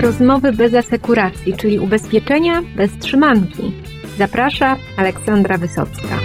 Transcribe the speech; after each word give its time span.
Rozmowy 0.00 0.52
bez 0.52 0.74
asekuracji, 0.74 1.54
czyli 1.56 1.78
ubezpieczenia 1.78 2.62
bez 2.76 2.98
trzymanki. 2.98 3.72
Zaprasza 4.18 4.76
Aleksandra 4.96 5.58
Wysocka. 5.58 6.18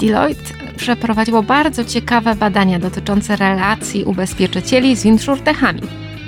Deloitte 0.00 0.54
przeprowadziło 0.76 1.42
bardzo 1.42 1.84
ciekawe 1.84 2.34
badania 2.34 2.78
dotyczące 2.78 3.36
relacji 3.36 4.04
ubezpieczycieli 4.04 4.96
z 4.96 5.04
insurtechami. 5.04 5.82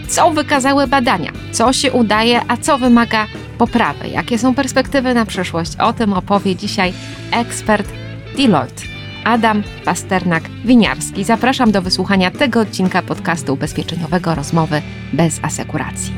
Co 0.08 0.30
wykazały 0.30 0.86
badania? 0.86 1.32
Co 1.52 1.72
się 1.72 1.92
udaje, 1.92 2.40
a 2.48 2.56
co 2.56 2.78
wymaga 2.78 3.26
poprawy? 3.58 4.08
Jakie 4.08 4.38
są 4.38 4.54
perspektywy 4.54 5.14
na 5.14 5.26
przyszłość? 5.26 5.76
O 5.76 5.92
tym 5.92 6.12
opowie 6.12 6.56
dzisiaj 6.56 6.92
ekspert 7.32 7.92
Deloitte. 8.36 8.97
Adam 9.28 9.62
Pasternak-Winiarski. 9.84 11.24
Zapraszam 11.24 11.72
do 11.72 11.82
wysłuchania 11.82 12.30
tego 12.30 12.60
odcinka 12.60 13.02
podcastu 13.02 13.54
ubezpieczeniowego 13.54 14.34
Rozmowy 14.34 14.82
bez 15.12 15.40
asekuracji. 15.42 16.12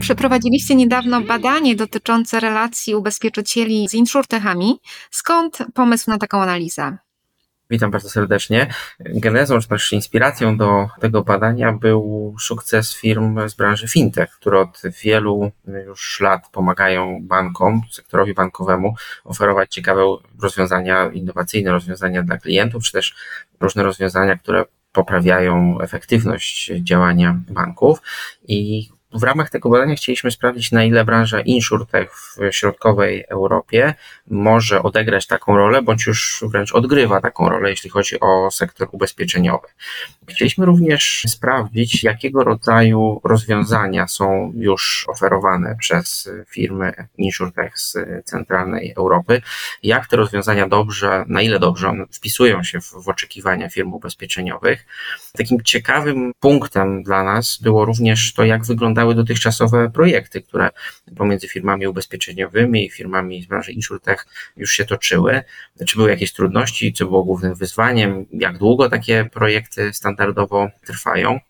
Przeprowadziliście 0.00 0.74
niedawno 0.74 1.20
badanie 1.20 1.76
dotyczące 1.76 2.40
relacji 2.40 2.94
ubezpieczycieli 2.94 3.88
z 3.88 3.94
insurtechami. 3.94 4.80
Skąd 5.10 5.58
pomysł 5.74 6.10
na 6.10 6.18
taką 6.18 6.42
analizę? 6.42 6.98
Witam 7.70 7.90
bardzo 7.90 8.08
serdecznie. 8.08 8.74
Genezą, 9.00 9.60
czy 9.60 9.68
też 9.68 9.92
inspiracją 9.92 10.56
do 10.56 10.88
tego 11.00 11.22
badania 11.22 11.72
był 11.72 12.34
sukces 12.40 12.96
firm 12.96 13.48
z 13.48 13.54
branży 13.54 13.88
fintech, 13.88 14.30
które 14.30 14.60
od 14.60 14.82
wielu 15.02 15.52
już 15.86 16.20
lat 16.20 16.48
pomagają 16.52 17.18
bankom, 17.22 17.80
sektorowi 17.90 18.34
bankowemu 18.34 18.94
oferować 19.24 19.74
ciekawe 19.74 20.02
rozwiązania, 20.42 21.10
innowacyjne 21.12 21.72
rozwiązania 21.72 22.22
dla 22.22 22.38
klientów, 22.38 22.84
czy 22.84 22.92
też 22.92 23.14
różne 23.60 23.82
rozwiązania, 23.82 24.36
które 24.36 24.64
poprawiają 24.92 25.80
efektywność 25.80 26.72
działania 26.82 27.40
banków 27.48 28.02
i 28.48 28.88
w 29.16 29.22
ramach 29.22 29.50
tego 29.50 29.70
badania 29.70 29.94
chcieliśmy 29.94 30.30
sprawdzić, 30.30 30.72
na 30.72 30.84
ile 30.84 31.04
branża 31.04 31.40
InsurTech 31.40 32.12
w 32.14 32.36
środkowej 32.50 33.24
Europie 33.28 33.94
może 34.30 34.82
odegrać 34.82 35.26
taką 35.26 35.56
rolę, 35.56 35.82
bądź 35.82 36.06
już 36.06 36.44
wręcz 36.48 36.74
odgrywa 36.74 37.20
taką 37.20 37.48
rolę, 37.48 37.70
jeśli 37.70 37.90
chodzi 37.90 38.20
o 38.20 38.50
sektor 38.50 38.88
ubezpieczeniowy. 38.92 39.68
Chcieliśmy 40.28 40.66
również 40.66 41.22
sprawdzić, 41.26 42.04
jakiego 42.04 42.44
rodzaju 42.44 43.20
rozwiązania 43.24 44.08
są 44.08 44.52
już 44.56 45.06
oferowane 45.08 45.76
przez 45.80 46.30
firmy 46.48 46.92
InsurTech 47.16 47.78
z 47.78 47.96
centralnej 48.24 48.94
Europy, 48.96 49.42
jak 49.82 50.06
te 50.06 50.16
rozwiązania 50.16 50.68
dobrze, 50.68 51.24
na 51.28 51.42
ile 51.42 51.58
dobrze 51.58 51.88
one 51.88 52.04
wpisują 52.12 52.62
się 52.62 52.80
w, 52.80 52.92
w 53.04 53.08
oczekiwania 53.08 53.68
firm 53.68 53.92
ubezpieczeniowych. 53.92 54.86
Takim 55.32 55.62
ciekawym 55.62 56.32
punktem 56.40 57.02
dla 57.02 57.24
nas 57.24 57.58
było 57.62 57.84
również 57.84 58.34
to, 58.34 58.44
jak 58.44 58.64
wyglądały 58.64 59.05
wyglądały 59.06 59.14
dotychczasowe 59.14 59.90
projekty, 59.90 60.42
które 60.42 60.70
pomiędzy 61.16 61.48
firmami 61.48 61.86
ubezpieczeniowymi 61.86 62.86
i 62.86 62.90
firmami 62.90 63.42
z 63.42 63.46
branży 63.46 63.72
insurtech 63.72 64.26
już 64.56 64.72
się 64.72 64.84
toczyły. 64.84 65.42
Czy 65.86 65.96
były 65.96 66.10
jakieś 66.10 66.32
trudności, 66.32 66.92
co 66.92 67.04
było 67.04 67.24
głównym 67.24 67.54
wyzwaniem, 67.54 68.26
jak 68.32 68.58
długo 68.58 68.88
takie 68.88 69.28
projekty 69.32 69.92
standardowo 69.92 70.70
trwają? 70.86 71.40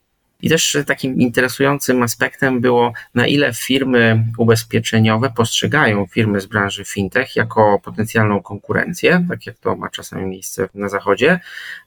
I 0.43 0.49
też 0.49 0.77
takim 0.87 1.21
interesującym 1.21 2.03
aspektem 2.03 2.61
było, 2.61 2.93
na 3.15 3.27
ile 3.27 3.55
firmy 3.55 4.25
ubezpieczeniowe 4.39 5.31
postrzegają 5.37 6.07
firmy 6.07 6.41
z 6.41 6.47
branży 6.47 6.85
fintech 6.85 7.37
jako 7.37 7.81
potencjalną 7.85 8.43
konkurencję, 8.43 9.27
tak 9.29 9.47
jak 9.47 9.59
to 9.59 9.77
ma 9.77 9.89
czasami 9.89 10.27
miejsce 10.27 10.69
na 10.75 10.89
zachodzie, 10.89 11.41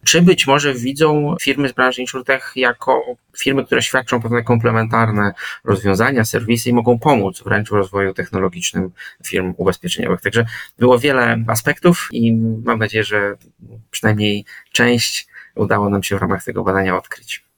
czy 0.05 0.21
być 0.21 0.47
może 0.47 0.73
widzą 0.73 1.35
firmy 1.41 1.69
z 1.69 1.71
branży 1.71 2.01
insurtech 2.01 2.51
jako 2.55 3.01
firmy, 3.37 3.65
które 3.65 3.81
świadczą 3.81 4.21
pewne 4.21 4.43
komplementarne 4.43 5.33
rozwiązania, 5.63 6.25
serwisy 6.25 6.69
i 6.69 6.73
mogą 6.73 6.99
pomóc 6.99 7.43
wręcz 7.43 7.69
w 7.69 7.73
rozwoju 7.73 8.13
technologicznym 8.13 8.91
firm 9.25 9.53
ubezpieczeniowych. 9.57 10.21
Także 10.21 10.45
było 10.79 10.99
wiele 10.99 11.43
aspektów 11.47 12.09
i 12.11 12.33
mam 12.65 12.79
nadzieję, 12.79 13.03
że 13.03 13.35
przynajmniej 13.91 14.45
część 14.71 15.27
udało 15.55 15.89
nam 15.89 16.03
się 16.03 16.17
w 16.17 16.21
ramach 16.21 16.43
tego 16.43 16.63
badania 16.63 16.97
odkryć. 16.97 17.48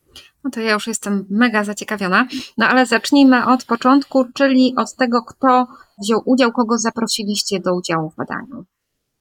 No 0.43 0.51
to 0.51 0.61
ja 0.61 0.73
już 0.73 0.87
jestem 0.87 1.25
mega 1.29 1.63
zaciekawiona. 1.63 2.27
No 2.57 2.67
ale 2.67 2.85
zacznijmy 2.85 3.45
od 3.45 3.65
początku, 3.65 4.25
czyli 4.33 4.73
od 4.77 4.95
tego, 4.95 5.23
kto 5.23 5.67
wziął 6.03 6.21
udział, 6.25 6.51
kogo 6.51 6.77
zaprosiliście 6.77 7.59
do 7.59 7.75
udziału 7.75 8.09
w 8.09 8.15
badaniu. 8.15 8.65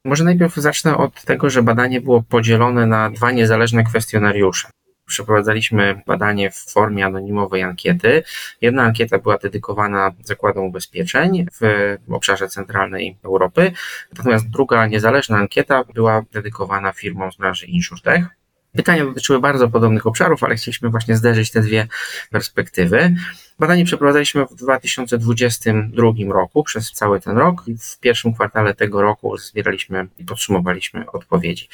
Może 0.04 0.24
najpierw 0.24 0.54
zacznę 0.54 0.96
od 0.96 1.24
tego, 1.24 1.50
że 1.50 1.62
badanie 1.62 2.00
było 2.00 2.22
podzielone 2.22 2.86
na 2.86 3.10
dwa 3.10 3.30
niezależne 3.30 3.84
kwestionariusze. 3.84 4.68
Przeprowadzaliśmy 5.06 6.02
badanie 6.06 6.50
w 6.50 6.56
formie 6.56 7.06
anonimowej 7.06 7.62
ankiety. 7.62 8.22
Jedna 8.60 8.82
ankieta 8.82 9.18
była 9.18 9.38
dedykowana 9.38 10.10
zakładom 10.24 10.64
ubezpieczeń 10.64 11.46
w 11.60 11.96
obszarze 12.10 12.48
centralnej 12.48 13.18
Europy, 13.24 13.72
natomiast 14.16 14.50
druga 14.50 14.86
niezależna 14.86 15.36
ankieta 15.36 15.84
była 15.94 16.22
dedykowana 16.32 16.92
firmom 16.92 17.32
z 17.32 17.36
branży 17.36 17.66
InsurTech. 17.66 18.39
Pytania 18.72 19.04
dotyczyły 19.04 19.40
bardzo 19.40 19.68
podobnych 19.68 20.06
obszarów, 20.06 20.44
ale 20.44 20.56
chcieliśmy 20.56 20.88
właśnie 20.90 21.16
zderzyć 21.16 21.50
te 21.50 21.60
dwie 21.60 21.86
perspektywy. 22.30 23.14
Badanie 23.60 23.84
przeprowadzaliśmy 23.84 24.46
w 24.46 24.54
2022 24.54 26.12
roku, 26.32 26.64
przez 26.64 26.92
cały 26.92 27.20
ten 27.20 27.38
rok 27.38 27.62
w 27.80 27.98
pierwszym 27.98 28.34
kwartale 28.34 28.74
tego 28.74 29.02
roku 29.02 29.38
zbieraliśmy 29.38 30.06
i 30.18 30.24
podsumowaliśmy 30.24 31.10
odpowiedzi. 31.10 31.68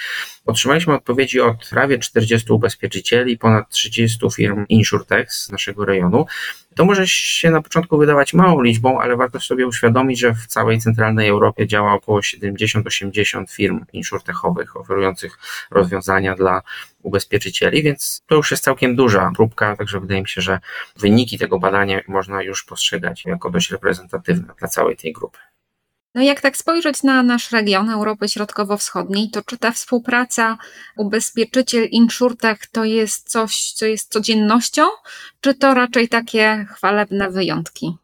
Otrzymaliśmy 0.47 0.95
odpowiedzi 0.95 1.41
od 1.41 1.69
prawie 1.71 1.99
40 1.99 2.53
ubezpieczycieli, 2.53 3.39
ponad 3.39 3.69
30 3.69 4.19
firm 4.37 4.65
InsurTech 4.69 5.33
z 5.33 5.51
naszego 5.51 5.85
rejonu. 5.85 6.27
To 6.77 6.85
może 6.85 7.07
się 7.07 7.51
na 7.51 7.63
początku 7.63 7.99
wydawać 7.99 8.35
małą 8.35 8.63
liczbą, 8.63 9.01
ale 9.01 9.17
warto 9.17 9.41
sobie 9.41 9.67
uświadomić, 9.67 10.19
że 10.19 10.35
w 10.35 10.47
całej 10.47 10.81
centralnej 10.81 11.29
Europie 11.29 11.67
działa 11.67 11.95
około 11.95 12.21
70-80 12.21 13.53
firm 13.53 13.85
insurtechowych 13.93 14.77
oferujących 14.77 15.39
rozwiązania 15.71 16.35
dla 16.35 16.63
ubezpieczycieli, 17.03 17.83
więc 17.83 18.23
to 18.27 18.35
już 18.35 18.51
jest 18.51 18.65
całkiem 18.65 18.97
duża 18.97 19.31
próbka, 19.37 19.77
także 19.77 20.01
wydaje 20.01 20.23
mi 20.23 20.29
się, 20.29 20.41
że 20.41 20.61
wyniki 20.97 21.39
tego 21.39 21.59
badania 21.59 21.76
można 22.09 22.43
już 22.43 22.65
postrzegać 22.65 23.25
jako 23.25 23.51
dość 23.51 23.71
reprezentatywne 23.71 24.55
dla 24.59 24.69
całej 24.69 24.97
tej 24.97 25.13
grupy. 25.13 25.39
No 26.15 26.23
jak 26.23 26.41
tak 26.41 26.57
spojrzeć 26.57 27.03
na 27.03 27.23
nasz 27.23 27.53
region 27.53 27.91
Europy 27.91 28.29
Środkowo-Wschodniej, 28.29 29.31
to 29.31 29.43
czy 29.43 29.59
ta 29.59 29.73
współpraca 29.73 30.59
ubezpieczyciel 30.97 31.89
insurtech 31.91 32.67
to 32.67 32.85
jest 32.85 33.31
coś, 33.31 33.73
co 33.73 33.87
jest 33.87 34.13
codziennością, 34.13 34.83
czy 35.41 35.55
to 35.55 35.75
raczej 35.75 36.09
takie 36.09 36.67
chwalebne 36.75 37.31
wyjątki? 37.31 37.97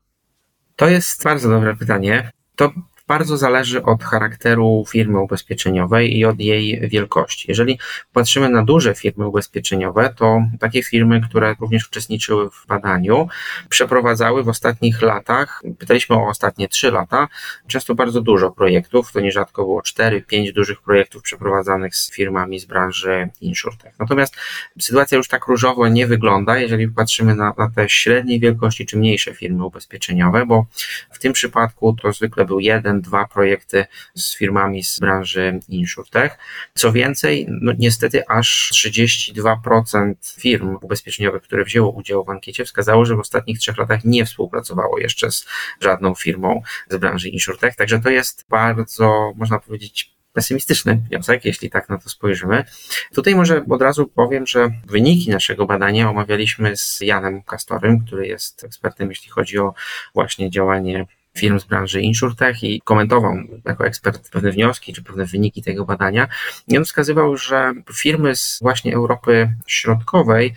To 0.77 0.89
jest 0.89 1.25
bardzo 1.25 1.49
dobre 1.49 1.77
pytanie. 1.77 2.33
To 2.57 2.73
bardzo 3.13 3.37
zależy 3.37 3.83
od 3.83 4.05
charakteru 4.05 4.85
firmy 4.89 5.21
ubezpieczeniowej 5.21 6.19
i 6.19 6.25
od 6.25 6.41
jej 6.41 6.89
wielkości. 6.89 7.45
Jeżeli 7.49 7.79
patrzymy 8.13 8.49
na 8.49 8.63
duże 8.63 8.95
firmy 8.95 9.27
ubezpieczeniowe, 9.27 10.15
to 10.17 10.43
takie 10.61 10.83
firmy, 10.83 11.21
które 11.21 11.55
również 11.61 11.89
uczestniczyły 11.89 12.51
w 12.51 12.67
badaniu, 12.67 13.29
przeprowadzały 13.69 14.45
w 14.45 14.49
ostatnich 14.49 15.03
latach, 15.03 15.63
pytaliśmy 15.79 16.17
o 16.17 16.29
ostatnie 16.29 16.69
trzy 16.69 16.91
lata, 16.91 17.29
często 17.67 17.95
bardzo 17.95 18.21
dużo 18.21 18.51
projektów, 18.51 19.13
to 19.13 19.21
nierzadko 19.21 19.63
było 19.63 19.81
4-5 19.81 20.53
dużych 20.53 20.83
projektów 20.83 21.23
przeprowadzanych 21.23 21.97
z 21.97 22.13
firmami 22.13 22.59
z 22.59 22.65
branży 22.65 23.29
insurtech. 23.41 23.95
Natomiast 23.99 24.37
sytuacja 24.81 25.19
już 25.19 25.29
tak 25.29 25.47
różowo 25.47 25.89
nie 25.89 26.07
wygląda, 26.07 26.59
jeżeli 26.59 26.89
patrzymy 26.89 27.35
na, 27.35 27.55
na 27.59 27.71
te 27.71 27.89
średniej 27.89 28.41
wielkości 28.41 28.87
czy 28.87 28.99
mniejsze 28.99 29.35
firmy 29.35 29.65
ubezpieczeniowe, 29.65 30.47
bo 30.47 30.67
w 31.11 31.19
tym 31.19 31.33
przypadku 31.33 31.97
to 32.03 32.13
zwykle 32.13 32.45
był 32.45 32.61
jeden, 32.61 33.02
dwa 33.03 33.29
projekty 33.29 33.85
z 34.15 34.37
firmami 34.37 34.85
z 34.85 35.01
branży 35.01 35.61
insurtech. 35.69 36.39
Co 36.75 36.93
więcej, 36.93 37.47
no 37.49 37.73
niestety 37.79 38.29
aż 38.29 38.71
32% 38.75 40.15
firm 40.41 40.79
ubezpieczeniowych, 40.83 41.43
które 41.43 41.65
wzięło 41.65 41.91
udział 41.91 42.25
w 42.25 42.31
ankiecie, 42.31 42.65
wskazało, 42.65 43.05
że 43.05 43.17
w 43.17 43.21
ostatnich 43.21 43.59
trzech 43.59 43.79
latach 43.79 44.05
nie 44.05 44.25
współpracowało 44.27 44.99
jeszcze 44.99 45.33
z 45.33 45.47
żadną 45.81 46.15
firmą 46.15 46.63
z 46.91 46.97
branży 46.97 47.29
insurtech. 47.29 47.77
Także 47.77 48.01
to 48.01 48.11
jest 48.11 48.45
bardzo, 48.49 49.33
można 49.37 49.59
powiedzieć, 49.59 50.13
pesymistyczny 50.33 51.03
wniosek, 51.09 51.45
jeśli 51.45 51.71
tak 51.71 51.89
na 51.89 51.99
to 51.99 52.09
spojrzymy. 52.09 52.65
Tutaj 53.15 53.35
może 53.35 53.65
od 53.71 53.83
razu 53.83 54.07
powiem, 54.07 54.47
że 54.47 54.71
wyniki 54.87 55.31
naszego 55.31 55.67
badania 55.67 56.11
omawialiśmy 56.11 56.77
z 56.77 57.01
Janem 57.01 57.43
Kastorem, 57.43 58.05
który 58.07 58.27
jest 58.27 58.65
ekspertem, 58.65 59.09
jeśli 59.09 59.31
chodzi 59.31 59.59
o 59.59 59.75
właśnie 60.15 60.51
działanie 60.51 61.07
firm 61.35 61.59
z 61.59 61.65
branży 61.65 62.01
InsurTech 62.01 62.63
i 62.63 62.81
komentował 62.81 63.35
jako 63.65 63.87
ekspert 63.87 64.31
pewne 64.31 64.51
wnioski 64.51 64.93
czy 64.93 65.03
pewne 65.03 65.27
wyniki 65.27 65.63
tego 65.63 65.85
badania. 65.85 66.29
I 66.69 66.79
on 66.79 66.85
wskazywał, 66.85 67.37
że 67.37 67.73
firmy 67.95 68.37
z 68.37 68.59
właśnie 68.63 68.95
Europy 68.95 69.55
Środkowej, 69.67 70.55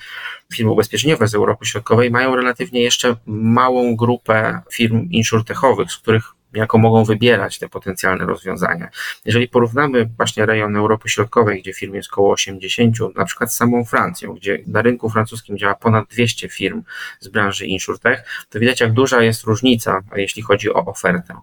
firmy 0.54 0.72
ubezpieczeniowe 0.72 1.28
z 1.28 1.36
Europy 1.36 1.66
Środkowej 1.66 2.12
mają 2.12 2.36
relatywnie 2.36 2.82
jeszcze 2.82 3.16
małą 3.26 3.96
grupę 3.96 4.62
firm 4.74 5.10
insurtechowych, 5.12 5.92
z 5.92 5.98
których 5.98 6.35
jako 6.56 6.78
mogą 6.78 7.04
wybierać 7.04 7.60
te 7.60 7.70
potencjalne 7.70 8.26
rozwiązania. 8.26 8.90
Jeżeli 9.26 9.48
porównamy 9.48 10.10
właśnie 10.18 10.46
rejon 10.46 10.76
Europy 10.76 11.10
Środkowej, 11.10 11.62
gdzie 11.62 11.74
firm 11.74 11.94
jest 11.94 12.12
około 12.12 12.32
80, 12.32 13.16
na 13.16 13.26
przykład 13.26 13.54
z 13.54 13.56
samą 13.56 13.86
Francją, 13.86 14.34
gdzie 14.34 14.60
na 14.68 14.82
rynku 14.82 15.10
francuskim 15.10 15.58
działa 15.58 15.76
ponad 15.76 16.10
200 16.10 16.50
firm 16.50 16.84
z 17.20 17.28
branży 17.28 17.66
insurtech, 17.66 18.24
to 18.50 18.60
widać 18.60 18.82
jak 18.82 18.92
duża 18.92 19.22
jest 19.22 19.44
różnica, 19.44 20.02
jeśli 20.16 20.42
chodzi 20.42 20.74
o 20.74 20.86
ofertę. 20.86 21.36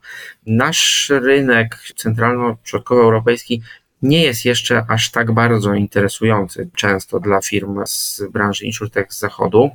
Nasz 0.46 1.12
rynek 1.22 1.78
centralno-środkowoeuropejski 1.96 3.62
nie 4.02 4.22
jest 4.22 4.44
jeszcze 4.44 4.84
aż 4.88 5.10
tak 5.10 5.32
bardzo 5.32 5.74
interesujący 5.74 6.70
często 6.74 7.20
dla 7.20 7.40
firm 7.40 7.80
z 7.86 8.22
branży 8.30 8.64
insurtech 8.64 9.12
z 9.12 9.18
zachodu. 9.18 9.70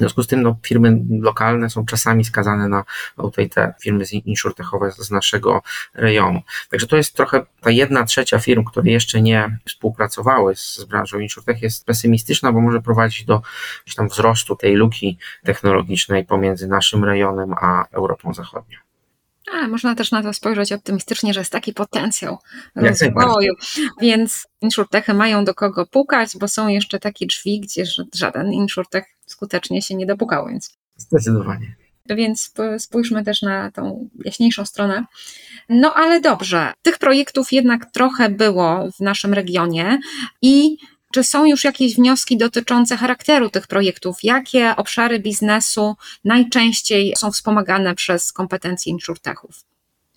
W 0.00 0.02
związku 0.02 0.22
z 0.22 0.26
tym 0.26 0.42
no, 0.42 0.56
firmy 0.62 1.00
lokalne 1.20 1.70
są 1.70 1.86
czasami 1.86 2.24
skazane 2.24 2.68
na 2.68 2.84
no, 3.18 3.24
tutaj 3.24 3.50
te 3.50 3.74
firmy 3.80 4.04
insurtechowe 4.24 4.92
z 4.92 5.10
naszego 5.10 5.62
rejonu. 5.94 6.42
Także 6.70 6.86
to 6.86 6.96
jest 6.96 7.14
trochę 7.14 7.46
ta 7.60 7.70
jedna 7.70 8.04
trzecia 8.04 8.38
firm, 8.38 8.64
które 8.64 8.90
jeszcze 8.90 9.22
nie 9.22 9.58
współpracowały 9.66 10.56
z 10.56 10.84
branżą 10.84 11.18
insurtech 11.18 11.62
jest 11.62 11.84
pesymistyczna, 11.84 12.52
bo 12.52 12.60
może 12.60 12.82
prowadzić 12.82 13.24
do 13.24 13.42
tam 13.96 14.08
wzrostu 14.08 14.56
tej 14.56 14.74
luki 14.74 15.18
technologicznej 15.44 16.24
pomiędzy 16.24 16.68
naszym 16.68 17.04
rejonem 17.04 17.54
a 17.60 17.84
Europą 17.92 18.34
Zachodnią. 18.34 18.78
Ale 19.52 19.68
można 19.68 19.94
też 19.94 20.10
na 20.10 20.22
to 20.22 20.32
spojrzeć 20.32 20.72
optymistycznie, 20.72 21.34
że 21.34 21.40
jest 21.40 21.52
taki 21.52 21.72
potencjał 21.72 22.38
rozwoju, 22.74 23.54
więc 24.00 24.48
insurtechy 24.60 25.14
mają 25.14 25.44
do 25.44 25.54
kogo 25.54 25.86
pukać, 25.86 26.30
bo 26.40 26.48
są 26.48 26.68
jeszcze 26.68 26.98
takie 26.98 27.26
drzwi, 27.26 27.60
gdzie 27.60 27.84
żaden 28.14 28.52
insurtech 28.52 29.04
skutecznie 29.32 29.82
się 29.82 29.94
nie 29.94 30.06
dopukał, 30.06 30.46
więc... 30.46 30.76
Zdecydowanie. 30.96 31.74
Więc 32.16 32.52
spójrzmy 32.78 33.24
też 33.24 33.42
na 33.42 33.70
tą 33.70 34.08
jaśniejszą 34.24 34.66
stronę. 34.66 35.04
No 35.68 35.94
ale 35.94 36.20
dobrze, 36.20 36.72
tych 36.82 36.98
projektów 36.98 37.52
jednak 37.52 37.92
trochę 37.92 38.28
było 38.28 38.90
w 38.98 39.00
naszym 39.00 39.34
regionie 39.34 39.98
i 40.42 40.76
czy 41.12 41.24
są 41.24 41.44
już 41.44 41.64
jakieś 41.64 41.96
wnioski 41.96 42.36
dotyczące 42.36 42.96
charakteru 42.96 43.50
tych 43.50 43.66
projektów? 43.66 44.16
Jakie 44.22 44.76
obszary 44.76 45.20
biznesu 45.20 45.96
najczęściej 46.24 47.14
są 47.16 47.32
wspomagane 47.32 47.94
przez 47.94 48.32
kompetencje 48.32 48.92
insurtechów? 48.92 49.64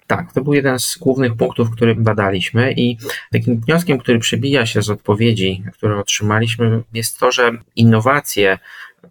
Tak, 0.08 0.34
to 0.34 0.42
był 0.42 0.54
jeden 0.54 0.80
z 0.80 0.98
głównych 0.98 1.36
punktów, 1.36 1.72
który 1.72 1.96
badaliśmy 1.96 2.74
i 2.74 2.98
takim 3.32 3.62
wnioskiem, 3.62 3.98
który 3.98 4.20
przebija 4.20 4.66
się 4.66 4.82
z 4.82 4.90
odpowiedzi, 4.90 5.64
które 5.74 5.98
otrzymaliśmy, 5.98 6.84
jest 6.94 7.20
to, 7.20 7.32
że 7.32 7.52
innowacje 7.76 8.60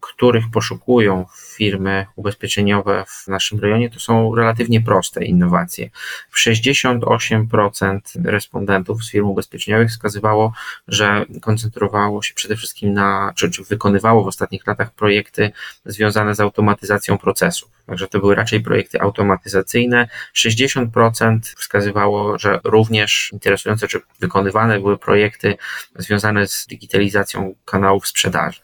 których 0.00 0.50
poszukują 0.50 1.26
firmy 1.62 2.06
ubezpieczeniowe 2.16 3.04
w 3.08 3.28
naszym 3.28 3.60
rejonie, 3.60 3.90
to 3.90 4.00
są 4.00 4.34
relatywnie 4.34 4.80
proste 4.80 5.24
innowacje. 5.24 5.90
68% 6.34 8.00
respondentów 8.24 9.04
z 9.04 9.10
firm 9.10 9.26
ubezpieczeniowych 9.26 9.88
wskazywało, 9.88 10.52
że 10.88 11.24
koncentrowało 11.40 12.22
się 12.22 12.34
przede 12.34 12.56
wszystkim 12.56 12.92
na, 12.92 13.32
czy, 13.36 13.50
czy 13.50 13.64
wykonywało 13.64 14.24
w 14.24 14.26
ostatnich 14.26 14.66
latach 14.66 14.94
projekty 14.94 15.52
związane 15.84 16.34
z 16.34 16.40
automatyzacją 16.40 17.18
procesów. 17.18 17.70
Także 17.86 18.08
to 18.08 18.18
były 18.18 18.34
raczej 18.34 18.60
projekty 18.60 19.00
automatyzacyjne. 19.00 20.08
60% 20.34 21.38
wskazywało, 21.56 22.38
że 22.38 22.60
również 22.64 23.30
interesujące 23.32 23.88
czy 23.88 24.00
wykonywane 24.20 24.80
były 24.80 24.98
projekty 24.98 25.56
związane 25.96 26.46
z 26.46 26.66
digitalizacją 26.66 27.54
kanałów 27.64 28.06
sprzedaży. 28.06 28.60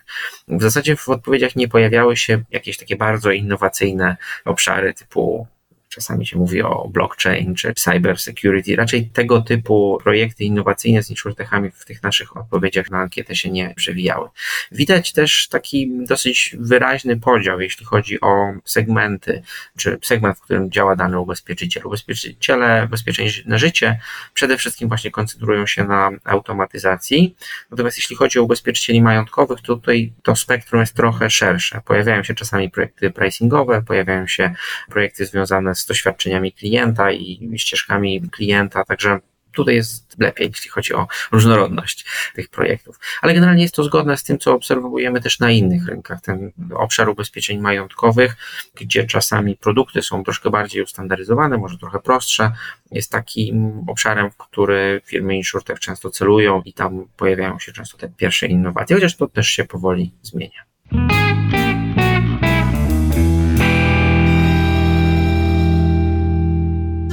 W 0.48 0.62
zasadzie 0.62 0.96
w 0.96 1.08
odpowiedziach 1.08 1.56
nie 1.56 1.68
pojawiały 1.68 2.16
się 2.16 2.44
jakieś 2.50 2.78
takie 2.78 2.87
bardzo 2.96 3.30
innowacyjne 3.30 4.16
obszary 4.44 4.94
typu 4.94 5.46
czasami 5.88 6.26
się 6.26 6.38
mówi 6.38 6.62
o 6.62 6.88
blockchain 6.88 7.54
czy 7.54 7.74
cyber 7.74 8.18
security. 8.18 8.76
Raczej 8.76 9.06
tego 9.10 9.40
typu 9.40 9.98
projekty 10.02 10.44
innowacyjne 10.44 11.02
z 11.02 11.10
insurtechami 11.10 11.70
w 11.70 11.84
tych 11.84 12.02
naszych 12.02 12.36
odpowiedziach 12.36 12.90
na 12.90 12.98
ankietę 12.98 13.36
się 13.36 13.50
nie 13.50 13.74
przewijały. 13.76 14.28
Widać 14.72 15.12
też 15.12 15.48
taki 15.48 15.90
dosyć 16.06 16.56
wyraźny 16.60 17.16
podział, 17.20 17.60
jeśli 17.60 17.86
chodzi 17.86 18.20
o 18.20 18.52
segmenty, 18.64 19.42
czy 19.76 19.98
segment, 20.02 20.38
w 20.38 20.40
którym 20.40 20.70
działa 20.70 20.96
dany 20.96 21.20
ubezpieczyciel. 21.20 21.86
Ubezpieczyciele 21.86 22.84
ubezpieczeń 22.84 23.28
na 23.46 23.58
życie 23.58 24.00
przede 24.34 24.58
wszystkim 24.58 24.88
właśnie 24.88 25.10
koncentrują 25.10 25.66
się 25.66 25.84
na 25.84 26.10
automatyzacji. 26.24 27.36
Natomiast 27.70 27.96
jeśli 27.96 28.16
chodzi 28.16 28.38
o 28.38 28.42
ubezpieczycieli 28.42 29.02
majątkowych, 29.02 29.60
to 29.60 29.76
tutaj 29.76 30.12
to 30.22 30.36
spektrum 30.36 30.80
jest 30.80 30.94
trochę 30.94 31.30
szersze. 31.30 31.80
Pojawiają 31.84 32.22
się 32.22 32.34
czasami 32.34 32.70
projekty 32.70 33.10
pricingowe, 33.10 33.82
pojawiają 33.82 34.26
się 34.26 34.54
projekty 34.88 35.26
związane 35.26 35.74
z 35.78 35.86
doświadczeniami 35.86 36.52
klienta 36.52 37.12
i 37.12 37.50
ścieżkami 37.56 38.22
klienta, 38.30 38.84
także 38.84 39.20
tutaj 39.58 39.74
jest 39.74 40.18
lepiej, 40.18 40.48
jeśli 40.48 40.70
chodzi 40.70 40.94
o 40.94 41.06
różnorodność 41.32 42.04
tych 42.34 42.48
projektów. 42.48 43.00
Ale 43.22 43.34
generalnie 43.34 43.62
jest 43.62 43.74
to 43.74 43.84
zgodne 43.84 44.16
z 44.16 44.24
tym, 44.24 44.38
co 44.38 44.54
obserwujemy 44.54 45.20
też 45.20 45.40
na 45.40 45.50
innych 45.50 45.86
rynkach. 45.88 46.20
Ten 46.20 46.52
obszar 46.74 47.08
ubezpieczeń 47.08 47.58
majątkowych, 47.58 48.36
gdzie 48.74 49.06
czasami 49.06 49.56
produkty 49.56 50.02
są 50.02 50.24
troszkę 50.24 50.50
bardziej 50.50 50.82
ustandaryzowane, 50.82 51.58
może 51.58 51.78
trochę 51.78 51.98
prostsze, 51.98 52.52
jest 52.90 53.12
takim 53.12 53.84
obszarem, 53.88 54.30
w 54.30 54.36
który 54.36 55.00
firmy 55.04 55.36
insurtech 55.36 55.80
często 55.80 56.10
celują 56.10 56.62
i 56.64 56.72
tam 56.72 57.06
pojawiają 57.16 57.58
się 57.58 57.72
często 57.72 57.98
te 57.98 58.08
pierwsze 58.08 58.46
innowacje, 58.46 58.96
chociaż 58.96 59.16
to 59.16 59.28
też 59.28 59.48
się 59.48 59.64
powoli 59.64 60.12
zmienia. 60.22 61.57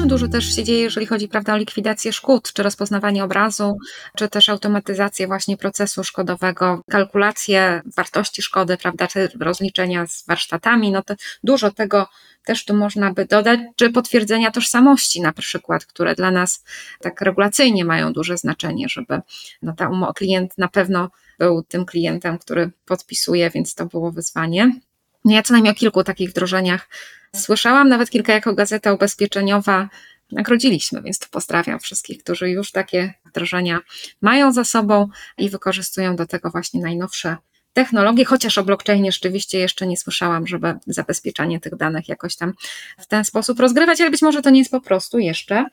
Dużo 0.06 0.28
też 0.28 0.56
się 0.56 0.64
dzieje, 0.64 0.80
jeżeli 0.80 1.06
chodzi 1.06 1.28
prawda, 1.28 1.54
o 1.54 1.58
likwidację 1.58 2.14
szkód, 2.14 2.54
czy 2.54 2.64
rozpoznawanie 2.64 3.24
obrazu, 3.24 3.78
czy 4.18 4.30
też 4.30 4.50
automatyzację 4.50 5.28
właśnie 5.28 5.58
procesu 5.58 6.04
szkodowego, 6.04 6.82
kalkulację 6.90 7.82
wartości 7.96 8.42
szkody, 8.42 8.78
prawda, 8.78 9.08
czy 9.08 9.30
rozliczenia 9.40 10.08
z 10.08 10.26
warsztatami. 10.26 10.92
No 10.92 11.04
to 11.04 11.16
dużo 11.44 11.72
tego 11.72 12.08
też 12.46 12.66
tu 12.66 12.74
można 12.74 13.14
by 13.14 13.26
dodać, 13.26 13.60
czy 13.76 13.90
potwierdzenia 13.90 14.52
tożsamości 14.52 15.22
na 15.22 15.34
przykład, 15.34 15.86
które 15.86 16.16
dla 16.16 16.32
nas 16.32 16.64
tak 17.00 17.22
regulacyjnie 17.22 17.86
mają 17.86 18.14
duże 18.14 18.38
znaczenie, 18.38 18.90
żeby 18.90 19.22
no 19.62 19.74
ta 19.74 19.90
umo- 19.90 20.14
klient 20.14 20.58
na 20.58 20.68
pewno 20.68 21.10
był 21.40 21.64
tym 21.64 21.86
klientem, 21.86 22.38
który 22.38 22.72
podpisuje, 22.86 23.50
więc 23.50 23.76
to 23.76 23.86
było 23.86 24.12
wyzwanie. 24.12 24.80
No 25.26 25.34
ja 25.34 25.44
co 25.44 25.54
najmniej 25.54 25.72
o 25.72 25.76
kilku 25.76 26.04
takich 26.04 26.30
wdrożeniach 26.30 26.90
słyszałam, 27.36 27.90
nawet 27.90 28.10
kilka 28.10 28.34
jako 28.34 28.54
gazeta 28.54 28.94
ubezpieczeniowa 28.94 29.90
nagrodziliśmy, 30.32 31.02
więc 31.02 31.20
to 31.20 31.28
pozdrawiam 31.32 31.80
wszystkich, 31.80 32.24
którzy 32.24 32.50
już 32.50 32.72
takie 32.72 33.14
wdrożenia 33.26 33.80
mają 34.22 34.52
za 34.52 34.64
sobą 34.64 35.08
i 35.38 35.50
wykorzystują 35.50 36.16
do 36.16 36.26
tego 36.26 36.50
właśnie 36.50 36.82
najnowsze 36.82 37.38
technologie, 37.74 38.26
chociaż 38.26 38.58
o 38.58 38.64
blockchainie 38.64 39.12
rzeczywiście 39.12 39.60
jeszcze 39.60 39.88
nie 39.88 39.98
słyszałam, 39.98 40.48
żeby 40.48 40.74
zabezpieczanie 40.88 41.60
tych 41.60 41.76
danych 41.76 42.10
jakoś 42.10 42.36
tam 42.36 42.54
w 43.00 43.08
ten 43.08 43.26
sposób 43.26 43.60
rozgrywać, 43.60 44.02
ale 44.02 44.12
być 44.12 44.22
może 44.22 44.42
to 44.42 44.50
nie 44.50 44.60
jest 44.60 44.72
po 44.72 44.82
prostu 44.82 45.20
jeszcze 45.20 45.66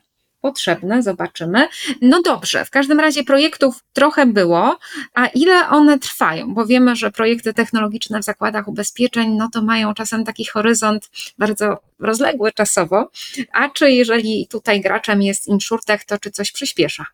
potrzebne, 0.43 1.03
zobaczymy. 1.03 1.69
No 2.01 2.23
dobrze, 2.23 2.65
w 2.65 2.71
każdym 2.71 3.01
razie 3.01 3.25
projektów 3.25 3.85
trochę 3.93 4.27
było, 4.27 4.79
a 5.15 5.27
ile 5.27 5.69
one 5.69 5.99
trwają? 5.99 6.55
Bo 6.55 6.67
wiemy, 6.67 6.97
że 6.97 7.11
projekty 7.11 7.55
technologiczne 7.55 8.21
w 8.21 8.25
zakładach 8.25 8.69
ubezpieczeń, 8.69 9.31
no 9.31 9.49
to 9.53 9.63
mają 9.63 9.95
czasem 9.95 10.25
taki 10.25 10.45
horyzont 10.45 11.11
bardzo 11.39 11.81
rozległy 11.99 12.53
czasowo, 12.53 13.11
a 13.53 13.69
czy 13.69 13.91
jeżeli 13.91 14.47
tutaj 14.51 14.81
graczem 14.81 15.23
jest 15.23 15.49
InsurTech, 15.49 16.05
to 16.05 16.19
czy 16.19 16.31
coś 16.31 16.53
przyspiesza? 16.53 17.07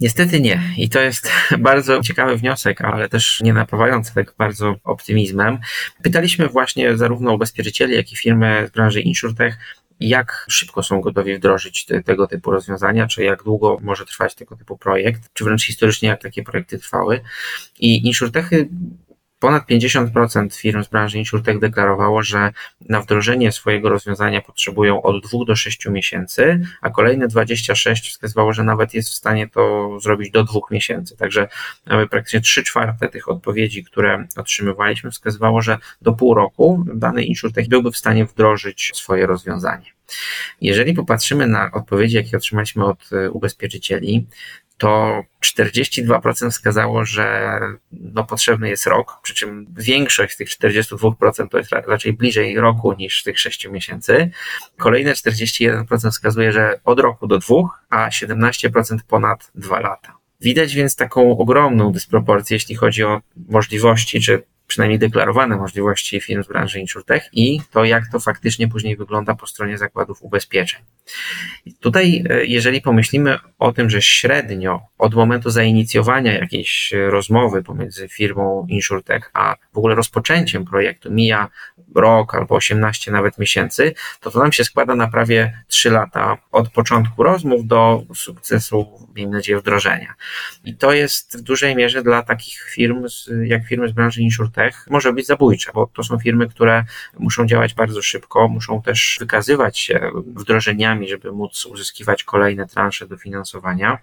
Niestety 0.00 0.40
nie. 0.40 0.62
I 0.76 0.88
to 0.88 1.00
jest 1.00 1.30
bardzo 1.58 2.02
ciekawy 2.02 2.36
wniosek, 2.36 2.80
ale 2.80 3.08
też 3.08 3.40
nie 3.40 3.52
napawający 3.52 4.14
tak 4.14 4.34
bardzo 4.38 4.74
optymizmem. 4.84 5.58
Pytaliśmy 6.02 6.48
właśnie 6.48 6.96
zarówno 6.96 7.34
ubezpieczycieli, 7.34 7.94
jak 7.94 8.12
i 8.12 8.16
firmy 8.16 8.66
z 8.68 8.70
branży 8.70 9.00
InsurTech, 9.00 9.58
jak 10.00 10.46
szybko 10.48 10.82
są 10.82 11.00
gotowi 11.00 11.36
wdrożyć 11.36 11.84
te, 11.84 12.02
tego 12.02 12.26
typu 12.26 12.50
rozwiązania, 12.50 13.06
czy 13.06 13.24
jak 13.24 13.42
długo 13.42 13.78
może 13.82 14.06
trwać 14.06 14.34
tego 14.34 14.56
typu 14.56 14.78
projekt, 14.78 15.30
czy 15.32 15.44
wręcz 15.44 15.66
historycznie 15.66 16.08
jak 16.08 16.22
takie 16.22 16.42
projekty 16.42 16.78
trwały. 16.78 17.20
I 17.80 18.06
insurtechy 18.06 18.68
Ponad 19.38 19.68
50% 19.68 20.56
firm 20.56 20.84
z 20.84 20.88
branży 20.88 21.18
InsurTech 21.18 21.58
deklarowało, 21.58 22.22
że 22.22 22.52
na 22.88 23.00
wdrożenie 23.00 23.52
swojego 23.52 23.88
rozwiązania 23.88 24.40
potrzebują 24.40 25.02
od 25.02 25.26
2 25.26 25.44
do 25.46 25.56
6 25.56 25.86
miesięcy, 25.86 26.60
a 26.80 26.90
kolejne 26.90 27.28
26 27.28 28.10
wskazywało, 28.10 28.52
że 28.52 28.64
nawet 28.64 28.94
jest 28.94 29.08
w 29.08 29.14
stanie 29.14 29.48
to 29.48 29.90
zrobić 30.00 30.30
do 30.30 30.44
2 30.44 30.60
miesięcy. 30.70 31.16
Także 31.16 31.48
nawet 31.86 32.10
praktycznie 32.10 32.40
3 32.40 32.62
czwarte 32.62 33.08
tych 33.08 33.28
odpowiedzi, 33.28 33.84
które 33.84 34.26
otrzymywaliśmy, 34.36 35.10
wskazywało, 35.10 35.62
że 35.62 35.78
do 36.02 36.12
pół 36.12 36.34
roku 36.34 36.84
dany 36.94 37.24
InsurTech 37.24 37.68
byłby 37.68 37.90
w 37.90 37.96
stanie 37.96 38.24
wdrożyć 38.24 38.92
swoje 38.94 39.26
rozwiązanie. 39.26 39.96
Jeżeli 40.60 40.94
popatrzymy 40.94 41.46
na 41.46 41.70
odpowiedzi, 41.72 42.16
jakie 42.16 42.36
otrzymaliśmy 42.36 42.84
od 42.84 43.10
ubezpieczycieli, 43.30 44.26
to 44.78 45.22
42% 45.44 46.50
wskazało, 46.50 47.04
że 47.04 47.58
no, 47.92 48.24
potrzebny 48.24 48.68
jest 48.68 48.86
rok, 48.86 49.20
przy 49.22 49.34
czym 49.34 49.66
większość 49.78 50.34
z 50.34 50.36
tych 50.36 50.48
42% 50.48 51.48
to 51.48 51.58
jest 51.58 51.72
raczej 51.72 52.12
bliżej 52.12 52.60
roku 52.60 52.92
niż 52.92 53.22
tych 53.22 53.40
6 53.40 53.68
miesięcy. 53.68 54.30
Kolejne 54.76 55.12
41% 55.12 56.10
wskazuje, 56.10 56.52
że 56.52 56.80
od 56.84 57.00
roku 57.00 57.26
do 57.26 57.38
dwóch, 57.38 57.82
a 57.90 58.08
17% 58.08 58.98
ponad 59.08 59.50
dwa 59.54 59.80
lata. 59.80 60.16
Widać 60.40 60.74
więc 60.74 60.96
taką 60.96 61.38
ogromną 61.38 61.92
dysproporcję, 61.92 62.54
jeśli 62.54 62.74
chodzi 62.74 63.04
o 63.04 63.20
możliwości 63.48 64.20
czy 64.20 64.42
przynajmniej 64.66 64.98
deklarowane 64.98 65.56
możliwości 65.56 66.20
firm 66.20 66.42
z 66.42 66.48
branży 66.48 66.80
insurtech 66.80 67.28
i 67.32 67.60
to, 67.70 67.84
jak 67.84 68.04
to 68.12 68.20
faktycznie 68.20 68.68
później 68.68 68.96
wygląda 68.96 69.34
po 69.34 69.46
stronie 69.46 69.78
zakładów 69.78 70.22
ubezpieczeń. 70.22 70.80
Tutaj, 71.80 72.24
e, 72.30 72.44
jeżeli 72.44 72.80
pomyślimy 72.80 73.38
o 73.58 73.72
tym, 73.72 73.90
że 73.90 74.02
średnio 74.02 74.80
od 74.98 75.14
momentu 75.14 75.50
zainicjowania 75.50 76.32
jakiejś 76.32 76.94
rozmowy 77.08 77.62
pomiędzy 77.62 78.08
firmą 78.08 78.66
insurtech, 78.68 79.30
a 79.34 79.56
w 79.74 79.78
ogóle 79.78 79.94
rozpoczęciem 79.94 80.64
projektu 80.64 81.12
mija 81.12 81.48
rok 81.94 82.34
albo 82.34 82.54
18 82.54 83.12
nawet 83.12 83.38
miesięcy, 83.38 83.94
to 84.20 84.30
to 84.30 84.38
nam 84.38 84.52
się 84.52 84.64
składa 84.64 84.94
na 84.94 85.08
prawie 85.08 85.62
3 85.66 85.90
lata 85.90 86.38
od 86.52 86.70
początku 86.70 87.22
rozmów 87.22 87.66
do 87.66 88.02
sukcesu, 88.14 89.08
miejmy 89.16 89.32
nadzieję, 89.32 89.58
wdrożenia. 89.58 90.14
I 90.64 90.76
to 90.76 90.92
jest 90.92 91.38
w 91.38 91.42
dużej 91.42 91.76
mierze 91.76 92.02
dla 92.02 92.22
takich 92.22 92.62
firm, 92.74 93.06
jak 93.44 93.66
firmy 93.66 93.88
z 93.88 93.92
branży 93.92 94.22
insurtech, 94.22 94.55
może 94.90 95.12
być 95.12 95.26
zabójcze, 95.26 95.70
bo 95.74 95.86
to 95.86 96.02
są 96.02 96.18
firmy, 96.18 96.48
które 96.48 96.84
muszą 97.18 97.46
działać 97.46 97.74
bardzo 97.74 98.02
szybko, 98.02 98.48
muszą 98.48 98.82
też 98.82 99.16
wykazywać 99.20 99.78
się 99.78 100.10
wdrożeniami, 100.26 101.08
żeby 101.08 101.32
móc 101.32 101.66
uzyskiwać 101.66 102.24
kolejne 102.24 102.66
transze 102.66 103.06
dofinansowania. 103.06 103.98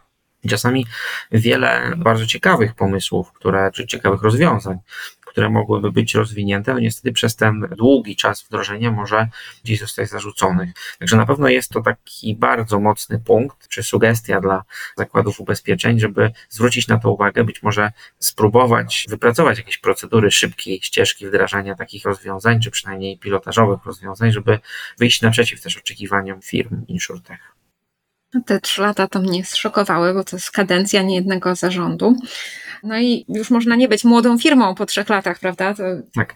Czasami 0.49 0.85
wiele 1.31 1.93
bardzo 1.97 2.25
ciekawych 2.25 2.75
pomysłów, 2.75 3.31
które, 3.31 3.71
czy 3.73 3.87
ciekawych 3.87 4.21
rozwiązań, 4.21 4.77
które 5.33 5.49
mogłyby 5.49 5.91
być 5.91 6.15
rozwinięte, 6.15 6.73
no 6.73 6.79
niestety 6.79 7.11
przez 7.11 7.35
ten 7.35 7.67
długi 7.77 8.15
czas 8.15 8.43
wdrożenia 8.43 8.91
może 8.91 9.27
gdzieś 9.63 9.79
zostać 9.79 10.09
zarzuconych. 10.09 10.69
Także 10.99 11.17
na 11.17 11.25
pewno 11.25 11.49
jest 11.49 11.69
to 11.69 11.81
taki 11.81 12.35
bardzo 12.35 12.79
mocny 12.79 13.19
punkt, 13.19 13.67
czy 13.67 13.83
sugestia 13.83 14.41
dla 14.41 14.63
zakładów 14.97 15.39
ubezpieczeń, 15.39 15.99
żeby 15.99 16.31
zwrócić 16.49 16.87
na 16.87 16.97
to 16.97 17.11
uwagę, 17.11 17.43
być 17.43 17.63
może 17.63 17.91
spróbować 18.19 19.05
wypracować 19.09 19.57
jakieś 19.57 19.77
procedury 19.77 20.31
szybkiej 20.31 20.81
ścieżki 20.81 21.27
wdrażania 21.27 21.75
takich 21.75 22.05
rozwiązań, 22.05 22.61
czy 22.61 22.71
przynajmniej 22.71 23.19
pilotażowych 23.19 23.85
rozwiązań, 23.85 24.31
żeby 24.31 24.59
wyjść 24.97 25.21
naprzeciw 25.21 25.61
też 25.61 25.77
oczekiwaniom 25.77 26.41
firm 26.41 26.85
insurtech. 26.87 27.53
Te 28.45 28.59
trzy 28.59 28.81
lata 28.81 29.07
to 29.07 29.19
mnie 29.19 29.45
zszokowały, 29.45 30.13
bo 30.13 30.23
to 30.23 30.35
jest 30.35 30.51
kadencja 30.51 31.03
niejednego 31.03 31.55
zarządu. 31.55 32.15
No 32.83 32.99
i 32.99 33.25
już 33.29 33.49
można 33.49 33.75
nie 33.75 33.87
być 33.87 34.03
młodą 34.03 34.37
firmą 34.37 34.75
po 34.75 34.85
trzech 34.85 35.09
latach, 35.09 35.39
prawda? 35.39 35.73
To... 35.73 35.83
Tak. 36.15 36.35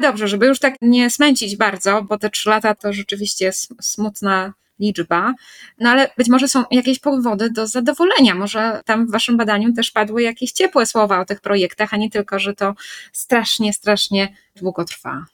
Dobrze, 0.00 0.28
żeby 0.28 0.46
już 0.46 0.58
tak 0.58 0.74
nie 0.82 1.10
smęcić 1.10 1.56
bardzo, 1.56 2.02
bo 2.02 2.18
te 2.18 2.30
trzy 2.30 2.48
lata 2.48 2.74
to 2.74 2.92
rzeczywiście 2.92 3.52
smutna 3.80 4.52
liczba, 4.80 5.34
no 5.78 5.90
ale 5.90 6.10
być 6.16 6.28
może 6.28 6.48
są 6.48 6.64
jakieś 6.70 6.98
powody 6.98 7.50
do 7.50 7.66
zadowolenia. 7.66 8.34
Może 8.34 8.80
tam 8.84 9.06
w 9.06 9.10
Waszym 9.10 9.36
badaniu 9.36 9.72
też 9.72 9.90
padły 9.90 10.22
jakieś 10.22 10.52
ciepłe 10.52 10.86
słowa 10.86 11.20
o 11.20 11.24
tych 11.24 11.40
projektach, 11.40 11.94
a 11.94 11.96
nie 11.96 12.10
tylko, 12.10 12.38
że 12.38 12.54
to 12.54 12.74
strasznie, 13.12 13.72
strasznie 13.72 14.28
długo 14.56 14.84
trwa. 14.84 15.24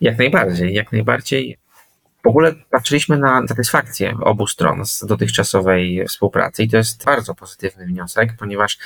Jak 0.00 0.18
najbardziej, 0.18 0.74
jak 0.74 0.92
najbardziej. 0.92 1.58
W 2.28 2.30
ogóle 2.30 2.54
patrzyliśmy 2.70 3.18
na 3.18 3.46
satysfakcję 3.46 4.16
obu 4.22 4.46
stron 4.46 4.86
z 4.86 5.04
dotychczasowej 5.06 6.04
współpracy 6.08 6.62
i 6.62 6.68
to 6.68 6.76
jest 6.76 7.04
bardzo 7.04 7.34
pozytywny 7.34 7.86
wniosek, 7.86 8.34
ponieważ 8.38 8.78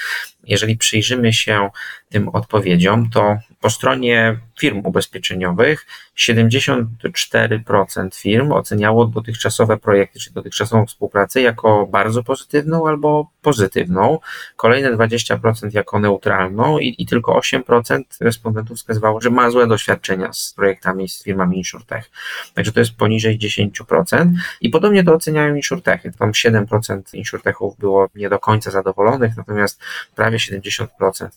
jeżeli 0.45 0.77
przyjrzymy 0.77 1.33
się 1.33 1.71
tym 2.13 2.29
odpowiedziom, 2.29 3.11
to 3.11 3.39
po 3.61 3.71
stronie 3.71 4.39
firm 4.61 4.83
ubezpieczeniowych 4.85 5.87
74% 6.19 8.15
firm 8.15 8.53
oceniało 8.53 9.07
dotychczasowe 9.07 9.77
projekty, 9.77 10.19
czy 10.21 10.33
dotychczasową 10.33 10.87
współpracę 10.87 11.41
jako 11.41 11.87
bardzo 11.87 12.23
pozytywną 12.23 12.89
albo 12.89 13.31
pozytywną, 13.43 14.19
kolejne 14.57 14.93
20% 14.93 15.75
jako 15.75 15.99
neutralną 15.99 16.79
i, 16.79 16.95
i 16.99 17.07
tylko 17.07 17.39
8% 17.39 18.03
respondentów 18.21 18.77
wskazywało, 18.77 19.21
że 19.21 19.31
ma 19.31 19.51
złe 19.51 19.67
doświadczenia 19.67 20.33
z 20.33 20.53
projektami 20.57 21.09
z 21.09 21.23
firmami 21.23 21.59
insurtech. 21.59 22.11
Także 22.55 22.73
to 22.73 22.81
jest 22.81 22.97
poniżej 22.97 23.39
10% 23.39 24.31
i 24.61 24.71
podobnie 24.71 25.05
to 25.05 25.15
oceniają 25.15 25.55
insurtechy. 25.55 26.13
Tam 26.19 26.33
7% 26.33 27.03
insurtechów 27.13 27.79
było 27.79 28.09
nie 28.15 28.29
do 28.29 28.39
końca 28.39 28.71
zadowolonych, 28.71 29.37
natomiast 29.37 29.81
prawie 30.15 30.39
70% 30.39 30.87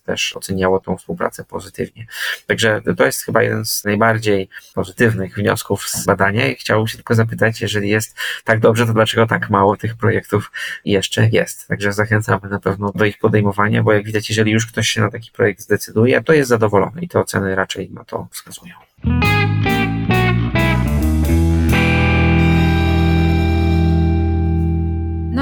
też 0.06 0.36
oceniało 0.38 0.65
tą 0.80 0.98
współpracę 0.98 1.44
pozytywnie. 1.44 2.08
Także 2.48 2.82
to 2.98 3.06
jest 3.06 3.22
chyba 3.22 3.44
jeden 3.44 3.66
z 3.66 3.84
najbardziej 3.84 4.50
pozytywnych 4.74 5.36
wniosków 5.36 5.90
z 5.90 6.06
badania 6.06 6.48
i 6.48 6.56
chciałbym 6.56 6.88
się 6.88 6.96
tylko 6.96 7.16
zapytać, 7.16 7.62
jeżeli 7.62 7.90
jest 7.90 8.18
tak 8.44 8.60
dobrze, 8.60 8.86
to 8.86 8.94
dlaczego 8.94 9.28
tak 9.28 9.50
mało 9.50 9.78
tych 9.78 9.98
projektów 9.98 10.52
jeszcze 10.86 11.30
jest? 11.32 11.68
Także 11.68 11.94
zachęcamy 11.94 12.50
na 12.50 12.60
pewno 12.60 12.92
do 12.96 13.06
ich 13.06 13.18
podejmowania, 13.18 13.84
bo 13.84 13.94
jak 13.94 14.06
widać, 14.06 14.30
jeżeli 14.30 14.52
już 14.52 14.68
ktoś 14.68 14.88
się 14.88 15.02
na 15.02 15.12
taki 15.12 15.32
projekt 15.32 15.62
zdecyduje, 15.62 16.24
to 16.24 16.34
jest 16.34 16.50
zadowolony 16.50 17.02
i 17.02 17.08
te 17.08 17.20
oceny 17.20 17.56
raczej 17.56 17.92
na 17.92 18.04
to 18.04 18.28
wskazują. 18.32 18.74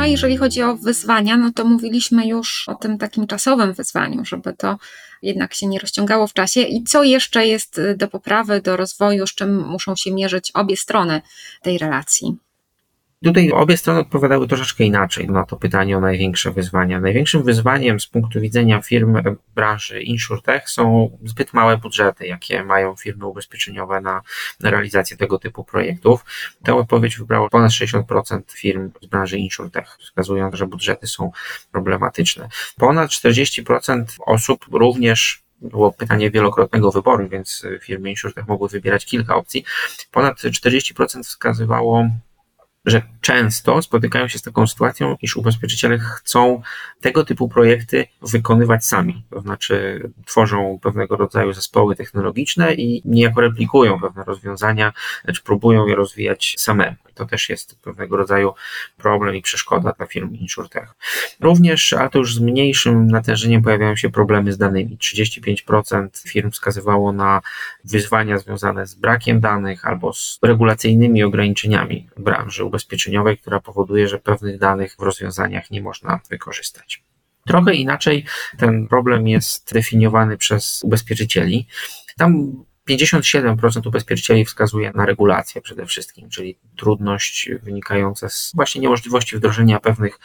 A 0.04 0.08
jeżeli 0.08 0.38
chodzi 0.38 0.62
o 0.64 0.76
wyzwania, 0.76 1.38
no 1.38 1.52
to 1.52 1.66
mówiliśmy 1.66 2.28
już 2.28 2.70
o 2.70 2.76
tym 2.76 2.98
takim 2.98 3.28
czasowym 3.28 3.74
wyzwaniu, 3.74 4.26
żeby 4.26 4.54
to 4.54 4.78
jednak 5.22 5.54
się 5.54 5.68
nie 5.68 5.80
rozciągało 5.80 6.28
w 6.28 6.34
czasie. 6.34 6.62
I 6.62 6.84
co 6.84 7.04
jeszcze 7.04 7.48
jest 7.48 7.82
do 7.98 8.08
poprawy, 8.08 8.62
do 8.62 8.78
rozwoju, 8.78 9.28
z 9.28 9.36
czym 9.36 9.68
muszą 9.68 9.96
się 9.96 10.12
mierzyć 10.12 10.52
obie 10.54 10.78
strony 10.78 11.22
tej 11.62 11.78
relacji? 11.78 12.38
Tutaj 13.24 13.52
obie 13.52 13.78
strony 13.78 14.00
odpowiadały 14.00 14.48
troszeczkę 14.48 14.84
inaczej 14.84 15.28
na 15.28 15.44
to 15.44 15.58
pytanie 15.58 15.98
o 15.98 16.00
największe 16.00 16.52
wyzwania. 16.52 17.00
Największym 17.00 17.44
wyzwaniem 17.44 18.00
z 18.00 18.08
punktu 18.08 18.42
widzenia 18.42 18.82
firm 18.82 19.18
branży 19.56 20.02
InsurTech 20.02 20.70
są 20.70 21.18
zbyt 21.24 21.54
małe 21.54 21.78
budżety, 21.78 22.28
jakie 22.28 22.64
mają 22.64 22.96
firmy 22.96 23.26
ubezpieczeniowe 23.26 24.02
na, 24.02 24.22
na 24.60 24.70
realizację 24.70 25.18
tego 25.18 25.40
typu 25.40 25.64
projektów. 25.64 26.26
Tę 26.64 26.76
odpowiedź 26.76 27.18
wybrało 27.18 27.50
ponad 27.50 27.72
60% 27.72 28.42
firm 28.52 28.92
z 29.02 29.06
branży 29.06 29.38
InsurTech, 29.38 29.98
wskazując, 30.00 30.56
że 30.56 30.68
budżety 30.68 31.08
są 31.08 31.32
problematyczne. 31.72 32.50
Ponad 32.78 33.10
40% 33.10 34.04
osób 34.26 34.66
również 34.72 35.44
było 35.62 35.92
pytanie 35.92 36.32
wielokrotnego 36.32 36.92
wyboru, 36.92 37.30
więc 37.30 37.66
firmy 37.82 38.10
InsurTech 38.10 38.48
mogły 38.48 38.70
wybierać 38.70 39.06
kilka 39.06 39.36
opcji. 39.36 39.66
Ponad 40.12 40.38
40% 40.38 41.24
wskazywało 41.24 42.10
że 42.86 43.02
często 43.22 43.82
spotykają 43.82 44.28
się 44.28 44.40
z 44.40 44.42
taką 44.42 44.68
sytuacją, 44.68 45.16
iż 45.22 45.38
ubezpieczyciele 45.38 46.00
chcą 46.00 46.62
tego 47.02 47.26
typu 47.26 47.50
projekty 47.50 48.08
wykonywać 48.22 48.86
sami. 48.86 49.24
To 49.30 49.42
znaczy 49.42 50.02
tworzą 50.26 50.80
pewnego 50.82 51.18
rodzaju 51.18 51.54
zespoły 51.54 51.96
technologiczne 51.96 52.74
i 52.74 53.02
niejako 53.06 53.42
replikują 53.42 54.00
pewne 54.00 54.24
rozwiązania, 54.24 54.94
lecz 55.26 55.42
próbują 55.42 55.88
je 55.88 55.96
rozwijać 55.96 56.56
samemu. 56.58 56.96
To 57.16 57.26
też 57.26 57.50
jest 57.50 57.82
pewnego 57.82 58.18
rodzaju 58.18 58.54
problem 58.98 59.36
i 59.36 59.42
przeszkoda 59.42 59.94
dla 59.98 60.06
firm 60.06 60.34
insurtech. 60.34 60.94
Również, 61.40 61.94
ale 61.94 62.10
to 62.10 62.20
już 62.20 62.36
z 62.36 62.40
mniejszym 62.40 63.08
natężeniem 63.08 63.62
pojawiają 63.62 63.96
się 63.96 64.10
problemy 64.10 64.54
z 64.54 64.58
danymi. 64.58 64.98
35% 64.98 66.28
firm 66.28 66.52
wskazywało 66.52 67.12
na 67.12 67.42
wyzwania 67.84 68.38
związane 68.38 68.88
z 68.88 68.96
brakiem 68.96 69.40
danych 69.40 69.86
albo 69.86 70.14
z 70.14 70.40
regulacyjnymi 70.44 71.24
ograniczeniami 71.24 72.10
branży 72.18 72.64
ubezpieczeniowej, 72.64 73.38
która 73.38 73.60
powoduje, 73.60 74.08
że 74.08 74.20
pewnych 74.20 74.60
danych 74.60 74.96
w 75.00 75.02
rozwiązaniach 75.02 75.72
nie 75.72 75.82
można 75.82 76.20
wykorzystać. 76.30 77.04
Trochę 77.48 77.74
inaczej 77.74 78.26
ten 78.58 78.88
problem 78.88 79.28
jest 79.28 79.74
definiowany 79.74 80.38
przez 80.38 80.82
ubezpieczycieli. 80.84 81.68
Tam 82.18 82.64
57% 82.90 83.88
ubezpieczycieli 83.88 84.46
wskazuje 84.46 84.92
na 84.96 85.06
regulację 85.06 85.62
przede 85.62 85.86
wszystkim, 85.86 86.30
czyli 86.30 86.58
trudność 86.78 87.50
wynikająca 87.64 88.30
z 88.30 88.52
właśnie 88.56 88.82
niemożliwości 88.82 89.38
wdrożenia 89.38 89.80
pewnych, 89.80 90.20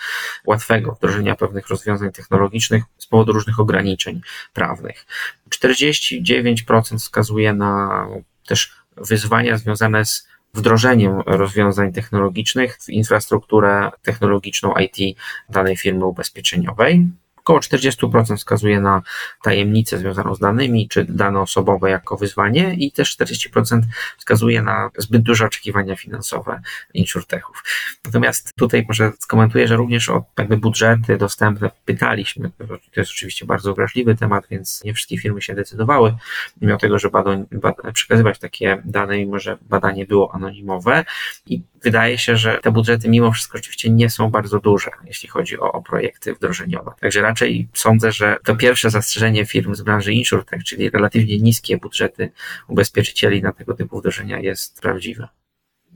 łatwego 0.47 0.93
wdrożenia 0.93 1.37
pewnych 1.37 1.69
rozwiązań 1.69 2.12
technologicznych 2.12 2.85
z 2.99 3.07
powodu 3.07 3.33
różnych 3.33 3.61
ograniczeń 3.61 4.21
prawnych. 4.53 5.07
49% 5.50 6.99
wskazuje 6.99 7.53
na 7.53 8.07
też 8.47 8.73
wyzwania 8.97 9.59
związane 9.59 10.05
z 10.05 10.29
wdrożeniem 10.55 11.21
rozwiązań 11.21 11.93
technologicznych 11.93 12.79
w 12.81 12.88
infrastrukturę 12.88 13.91
technologiczną 14.03 14.75
IT 14.75 15.19
danej 15.49 15.77
firmy 15.77 16.07
ubezpieczeniowej. 16.07 17.07
Około 17.49 17.61
40% 17.61 18.37
wskazuje 18.37 18.81
na 18.81 19.02
tajemnicę 19.43 19.99
związaną 19.99 20.35
z 20.35 20.38
danymi, 20.38 20.88
czy 20.88 21.05
dane 21.05 21.40
osobowe 21.40 21.90
jako 21.90 22.17
wyzwanie 22.17 22.75
i 22.75 22.93
też 22.93 23.19
40% 23.19 23.81
wskazuje 24.19 24.62
na 24.62 24.90
zbyt 24.99 25.23
duże 25.23 25.47
oczekiwania 25.47 25.97
finansowe 25.97 26.61
insurtechów. 26.95 27.64
Natomiast 28.05 28.55
tutaj 28.57 28.85
może 28.88 29.12
skomentuję, 29.19 29.69
że 29.69 29.76
również 29.76 30.09
o 30.09 30.25
jakby 30.38 30.57
budżety 30.57 31.17
dostępne 31.17 31.71
pytaliśmy. 31.85 32.50
To 32.95 33.00
jest 33.00 33.11
oczywiście 33.11 33.47
bardzo 33.47 33.75
wrażliwy 33.75 34.14
temat, 34.14 34.47
więc 34.50 34.85
nie 34.85 34.95
wszystkie 34.95 35.19
firmy 35.19 35.43
się 35.43 35.55
decydowały, 35.55 36.14
mimo 36.61 36.78
tego, 36.78 36.99
że 36.99 37.11
badań, 37.11 37.47
przekazywać 37.93 38.38
takie 38.38 38.83
dane, 38.85 39.19
mimo 39.19 39.38
że 39.38 39.59
badanie 39.62 40.07
było 40.07 40.35
anonimowe 40.35 41.05
i 41.47 41.62
wydaje 41.82 42.18
się, 42.18 42.37
że 42.37 42.58
te 42.62 42.70
budżety 42.70 43.08
mimo 43.08 43.32
wszystko 43.32 43.58
oczywiście 43.58 43.90
nie 43.90 44.11
są 44.11 44.30
bardzo 44.30 44.61
duże, 44.61 44.90
jeśli 45.04 45.28
chodzi 45.28 45.58
o, 45.58 45.73
o 45.73 45.82
projekty 45.82 46.35
wdrożeniowe. 46.35 46.92
Także 47.00 47.20
raczej 47.20 47.68
sądzę, 47.75 48.12
że 48.12 48.37
to 48.44 48.56
pierwsze 48.56 48.90
zastrzeżenie 48.90 49.47
firm 49.47 49.75
z 49.75 49.82
branży 49.82 50.12
insurtech, 50.12 50.64
czyli 50.64 50.90
relatywnie 50.90 51.38
niskie 51.38 51.76
budżety 51.76 52.30
ubezpieczycieli 52.68 53.42
na 53.42 53.52
tego 53.52 53.75
typu 53.75 53.99
wdrożenia 53.99 54.40
jest 54.40 54.80
prawdziwe. 54.80 55.28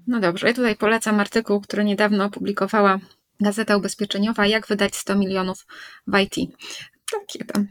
No 0.06 0.20
dobrze, 0.20 0.46
ja 0.46 0.54
tutaj 0.54 0.76
polecam 0.76 1.20
artykuł, 1.20 1.60
który 1.60 1.84
niedawno 1.84 2.24
opublikowała 2.24 2.98
Gazeta 3.40 3.76
Ubezpieczeniowa, 3.76 4.46
jak 4.46 4.66
wydać 4.66 4.96
100 4.96 5.16
milionów 5.16 5.66
w 6.06 6.18
IT. 6.18 6.34
Takie 7.12 7.44
tam 7.44 7.66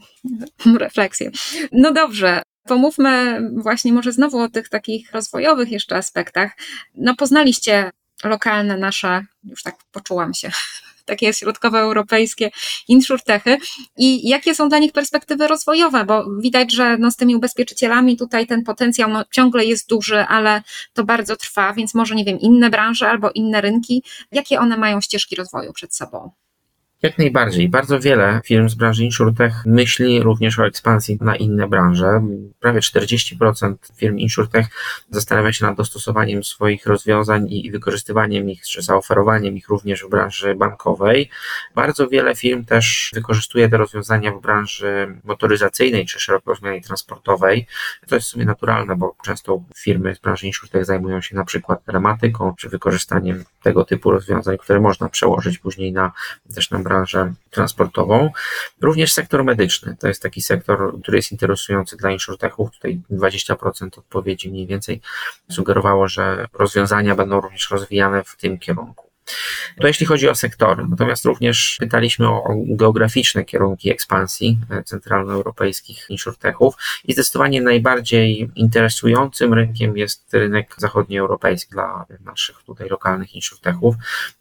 refleksje. 0.80 1.32
No 1.72 1.94
dobrze, 1.94 2.42
pomówmy 2.64 3.42
właśnie 3.58 3.94
może 3.94 4.12
znowu 4.12 4.40
o 4.40 4.50
tych 4.50 4.70
takich 4.70 5.12
rozwojowych 5.12 5.72
jeszcze 5.72 5.96
aspektach. 5.96 6.52
No 6.96 7.16
poznaliście 7.16 7.92
lokalne 8.24 8.78
nasze, 8.78 9.26
już 9.44 9.64
tak 9.64 9.76
poczułam 9.92 10.34
się, 10.34 10.52
takie 11.06 11.34
środkowoeuropejskie 11.34 12.52
insurtechy. 12.88 13.58
I 13.98 14.30
jakie 14.30 14.56
są 14.56 14.70
dla 14.70 14.80
nich 14.80 14.92
perspektywy 14.92 15.48
rozwojowe, 15.48 16.06
bo 16.06 16.26
widać, 16.40 16.74
że 16.74 16.98
no 16.98 17.12
z 17.12 17.16
tymi 17.16 17.36
ubezpieczycielami 17.36 18.18
tutaj 18.18 18.48
ten 18.48 18.64
potencjał 18.64 19.10
no 19.10 19.26
ciągle 19.32 19.66
jest 19.66 19.90
duży, 19.90 20.20
ale 20.20 20.62
to 20.94 21.04
bardzo 21.04 21.36
trwa, 21.36 21.74
więc 21.74 21.94
może 21.94 22.16
nie 22.16 22.26
wiem, 22.26 22.40
inne 22.40 22.70
branże 22.70 23.10
albo 23.10 23.32
inne 23.32 23.62
rynki, 23.62 24.04
jakie 24.32 24.60
one 24.60 24.78
mają 24.78 25.02
ścieżki 25.02 25.36
rozwoju 25.36 25.74
przed 25.74 25.96
sobą? 25.96 26.32
Jak 27.04 27.18
najbardziej. 27.18 27.70
Bardzo 27.70 28.00
wiele 28.00 28.42
firm 28.46 28.70
z 28.70 28.76
branży 28.76 29.04
insurtech 29.04 29.54
myśli 29.66 30.24
również 30.24 30.60
o 30.60 30.66
ekspansji 30.66 31.18
na 31.22 31.36
inne 31.36 31.68
branże. 31.68 32.22
Prawie 32.60 32.80
40% 32.80 33.76
firm 33.96 34.18
insurtech 34.18 34.66
zastanawia 35.10 35.54
się 35.54 35.66
nad 35.66 35.78
dostosowaniem 35.78 36.44
swoich 36.44 36.86
rozwiązań 36.86 37.48
i 37.50 37.72
wykorzystywaniem 37.72 38.50
ich, 38.50 38.64
czy 38.64 38.82
zaoferowaniem 38.82 39.58
ich 39.58 39.70
również 39.70 40.04
w 40.04 40.10
branży 40.10 40.56
bankowej. 40.56 41.30
Bardzo 41.76 42.08
wiele 42.08 42.36
firm 42.36 42.66
też 42.66 43.12
wykorzystuje 43.14 43.70
te 43.70 43.78
rozwiązania 43.78 44.32
w 44.32 44.42
branży 44.42 45.20
motoryzacyjnej 45.24 46.06
czy 46.06 46.20
szeroko 46.20 46.52
rozumianej 46.52 46.82
transportowej. 46.82 47.68
To 48.08 48.16
jest 48.16 48.28
w 48.28 48.32
sumie 48.32 48.46
naturalne, 48.46 48.96
bo 48.96 49.16
często 49.24 49.64
firmy 49.78 50.16
z 50.16 50.20
branży 50.20 50.48
insurtech 50.48 50.86
zajmują 50.86 51.22
się 51.22 51.36
na 51.36 51.46
przykład 51.46 51.86
telematyką 51.86 52.54
czy 52.58 52.70
wykorzystaniem 52.70 53.44
tego 53.64 53.86
typu 53.86 54.12
rozwiązań, 54.12 54.58
które 54.58 54.80
można 54.80 55.10
przełożyć 55.10 55.58
później 55.58 55.94
na 55.94 56.12
też 56.56 56.72
na 56.72 56.80
branżę 56.80 56.91
transportową. 57.50 58.32
Również 58.82 59.14
sektor 59.14 59.44
medyczny 59.44 59.96
to 60.00 60.08
jest 60.08 60.22
taki 60.22 60.42
sektor, 60.42 61.02
który 61.02 61.18
jest 61.18 61.32
interesujący 61.32 61.98
dla 61.98 62.12
insurtechów. 62.12 62.72
Tutaj 62.72 63.02
20% 63.12 64.00
odpowiedzi 64.00 64.50
mniej 64.50 64.68
więcej 64.68 65.02
sugerowało, 65.50 66.08
że 66.08 66.48
rozwiązania 66.54 67.16
będą 67.16 67.42
również 67.42 67.72
rozwijane 67.72 68.24
w 68.24 68.38
tym 68.38 68.60
kierunku. 68.60 69.11
To 69.80 69.88
jeśli 69.88 70.06
chodzi 70.06 70.30
o 70.30 70.36
sektory. 70.36 70.86
Natomiast 70.90 71.26
również 71.26 71.78
pytaliśmy 71.80 72.28
o, 72.28 72.44
o 72.44 72.56
geograficzne 72.70 73.46
kierunki 73.46 73.92
ekspansji 73.92 74.58
e, 74.70 74.84
centralnoeuropejskich 74.84 76.06
insurtechów 76.10 76.76
i 77.06 77.14
zdecydowanie 77.14 77.62
najbardziej 77.62 78.52
interesującym 78.56 79.54
rynkiem 79.54 79.98
jest 79.98 80.34
rynek 80.34 80.76
zachodnioeuropejski 80.78 81.72
dla 81.72 82.06
naszych 82.26 82.64
tutaj 82.64 82.90
lokalnych 82.90 83.36
insurtechów. 83.36 83.96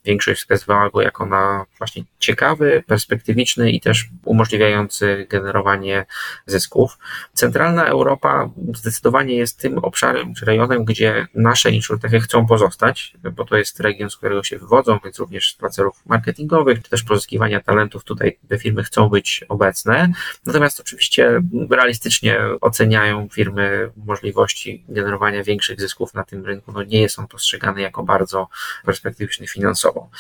Większość 0.05 0.41
wskazywała 0.41 0.91
go 0.91 1.03
jako 1.03 1.27
na 1.27 1.67
właśnie 1.79 2.05
ciekawy, 2.19 2.85
perspektywiczny 2.87 3.71
i 3.73 3.81
też 3.81 4.09
umożliwiający 4.25 5.27
generowanie 5.31 6.07
zysków. 6.47 6.99
Centralna 7.33 7.85
Europa 7.85 8.51
zdecydowanie 8.75 9.35
jest 9.37 9.59
tym 9.59 9.79
obszarem 9.79 10.35
czy 10.35 10.45
rejonem, 10.45 10.85
gdzie 10.85 11.27
nasze 11.35 11.71
insurtechy 11.71 12.21
chcą 12.21 12.47
pozostać, 12.47 13.15
bo 13.33 13.45
to 13.45 13.57
jest 13.57 13.81
region, 13.81 14.11
z 14.11 14.17
którego 14.17 14.43
się 14.43 14.59
wywodzą 14.59 14.70
przychodzą, 14.71 14.99
więc 15.05 15.19
również 15.19 15.57
dla 15.61 15.69
celów 15.69 16.07
marketingowych, 16.07 16.83
czy 16.83 16.91
też 16.91 17.03
pozyskiwania 17.03 17.61
talentów 17.61 18.05
tutaj 18.05 18.39
te 18.49 18.59
firmy 18.59 18.85
chcą 18.85 19.09
być 19.09 19.45
obecne. 19.49 20.13
Natomiast 20.47 20.81
oczywiście 20.81 21.43
realistycznie 21.71 22.39
oceniają 22.61 23.29
firmy 23.33 23.91
możliwości 23.97 24.85
generowania 24.89 25.43
większych 25.43 25.81
zysków 25.81 26.15
na 26.15 26.25
tym 26.25 26.47
rynku. 26.47 26.73
No 26.73 26.83
nie 26.83 27.09
są 27.09 27.27
postrzegane 27.27 27.81
jako 27.81 28.03
bardzo 28.03 28.49
perspektywiczne 28.85 29.47
finansowo. 29.47 30.11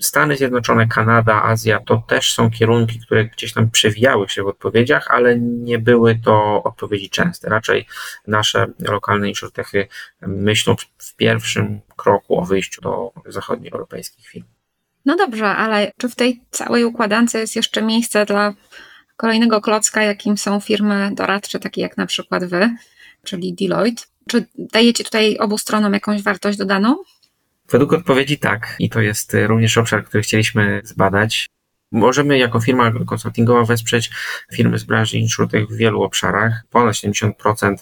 Stany 0.00 0.36
Zjednoczone, 0.36 0.86
Kanada, 0.86 1.42
Azja 1.42 1.80
to 1.80 2.02
też 2.08 2.32
są 2.32 2.50
kierunki, 2.50 3.00
które 3.00 3.24
gdzieś 3.24 3.52
tam 3.52 3.70
przewijały 3.70 4.28
się 4.28 4.42
w 4.42 4.46
odpowiedziach, 4.46 5.06
ale 5.10 5.38
nie 5.38 5.78
były 5.78 6.18
to 6.24 6.62
odpowiedzi 6.62 7.10
częste. 7.10 7.48
Raczej 7.48 7.86
nasze 8.26 8.66
lokalne 8.78 9.28
insurtechy 9.28 9.88
myślą 10.20 10.76
w 10.98 11.16
pierwszym 11.16 11.80
kroku 12.02 12.38
o 12.38 12.44
wyjściu 12.44 12.80
do 12.80 13.12
zachodnioeuropejskich 13.26 14.26
firm. 14.26 14.46
No 15.06 15.16
dobrze, 15.16 15.46
ale 15.46 15.92
czy 15.98 16.08
w 16.08 16.14
tej 16.14 16.40
całej 16.50 16.84
układance 16.84 17.34
jest 17.34 17.56
jeszcze 17.56 17.82
miejsce 17.82 18.26
dla 18.26 18.54
kolejnego 19.16 19.60
klocka, 19.60 20.02
jakim 20.02 20.38
są 20.38 20.60
firmy 20.60 21.10
doradcze, 21.14 21.60
takie 21.60 21.80
jak 21.80 21.96
na 21.96 22.06
przykład 22.06 22.44
wy, 22.44 22.70
czyli 23.24 23.54
Deloitte? 23.54 24.02
Czy 24.28 24.46
dajecie 24.58 25.04
tutaj 25.04 25.38
obu 25.38 25.58
stronom 25.58 25.92
jakąś 25.92 26.22
wartość 26.22 26.58
dodaną? 26.58 26.96
Według 27.70 27.92
odpowiedzi 27.92 28.38
tak. 28.38 28.76
I 28.78 28.90
to 28.90 29.00
jest 29.00 29.36
również 29.46 29.78
obszar, 29.78 30.04
który 30.04 30.22
chcieliśmy 30.22 30.80
zbadać. 30.84 31.46
Możemy 31.92 32.38
jako 32.38 32.60
firma 32.60 32.92
konsultingowa 33.06 33.64
wesprzeć 33.64 34.10
firmy 34.52 34.78
z 34.78 34.84
branży 34.84 35.18
insurtech 35.18 35.68
w 35.68 35.76
wielu 35.76 36.02
obszarach. 36.02 36.62
Ponad 36.70 36.94
70% 36.94 37.76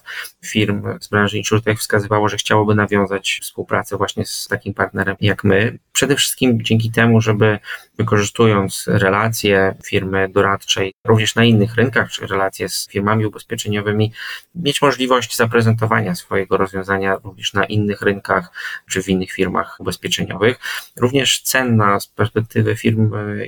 firm 0.45 0.83
z 1.01 1.09
branży 1.09 1.39
insurtech 1.39 1.79
wskazywało, 1.79 2.29
że 2.29 2.37
chciałoby 2.37 2.75
nawiązać 2.75 3.41
współpracę 3.43 3.97
właśnie 3.97 4.27
z 4.27 4.49
takim 4.49 4.75
partnerem 4.75 5.17
jak 5.21 5.45
my. 5.45 5.79
Przede 5.93 6.17
wszystkim 6.17 6.63
dzięki 6.63 6.91
temu, 6.91 7.21
żeby 7.21 7.59
wykorzystując 7.99 8.85
relacje 8.87 9.75
firmy 9.85 10.29
doradczej 10.29 10.95
również 11.05 11.35
na 11.35 11.45
innych 11.45 11.75
rynkach, 11.75 12.11
czy 12.11 12.27
relacje 12.27 12.69
z 12.69 12.89
firmami 12.89 13.27
ubezpieczeniowymi, 13.27 14.13
mieć 14.55 14.83
możliwość 14.83 15.37
zaprezentowania 15.37 16.15
swojego 16.15 16.57
rozwiązania 16.57 17.17
również 17.25 17.53
na 17.53 17.65
innych 17.65 18.03
rynkach, 18.03 18.51
czy 18.91 19.03
w 19.03 19.09
innych 19.09 19.33
firmach 19.33 19.77
ubezpieczeniowych. 19.81 20.59
Również 20.97 21.43
cenna 21.43 22.01
z 22.01 22.07
perspektywy 22.07 22.77
firm 22.77 23.15
e, 23.15 23.47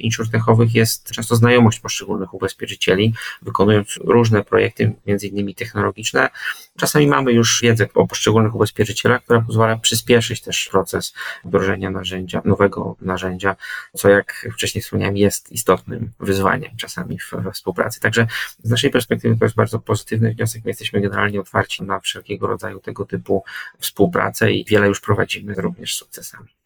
jest 0.74 1.10
często 1.10 1.36
znajomość 1.36 1.80
poszczególnych 1.80 2.34
ubezpieczycieli, 2.34 3.14
wykonując 3.42 3.98
różne 4.04 4.44
projekty, 4.44 4.92
między 5.06 5.26
innymi 5.26 5.54
technologiczne. 5.54 6.30
Czasami 6.78 7.06
mamy 7.06 7.32
już 7.32 7.60
wiedzę 7.62 7.86
o 7.94 8.06
poszczególnych 8.06 8.54
ubezpieczycielach, 8.54 9.24
która 9.24 9.40
pozwala 9.40 9.76
przyspieszyć 9.76 10.40
też 10.40 10.68
proces 10.70 11.14
wdrożenia 11.44 11.90
narzędzia, 11.90 12.42
nowego 12.44 12.96
narzędzia, 13.00 13.56
co 13.96 14.08
jak 14.08 14.48
wcześniej 14.52 14.82
wspomniałem, 14.82 15.16
jest 15.16 15.52
istotnym 15.52 16.10
wyzwaniem 16.20 16.76
czasami 16.76 17.18
w, 17.18 17.30
we 17.32 17.52
współpracy. 17.52 18.00
Także 18.00 18.26
z 18.62 18.70
naszej 18.70 18.90
perspektywy 18.90 19.36
to 19.36 19.44
jest 19.44 19.56
bardzo 19.56 19.78
pozytywny 19.78 20.34
wniosek. 20.34 20.64
My 20.64 20.70
jesteśmy 20.70 21.00
generalnie 21.00 21.40
otwarci 21.40 21.82
na 21.82 22.00
wszelkiego 22.00 22.46
rodzaju 22.46 22.80
tego 22.80 23.04
typu 23.04 23.44
współpracę 23.78 24.52
i 24.52 24.64
wiele 24.64 24.86
już 24.86 25.00
prowadzimy 25.00 25.54
również 25.54 25.94
z 25.94 25.98
sukcesami. 25.98 26.59